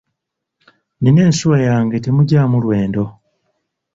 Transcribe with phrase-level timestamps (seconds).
[0.97, 3.05] Nnina ensuwa yange temugyamu lwendo.